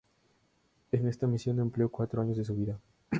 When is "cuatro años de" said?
1.91-2.43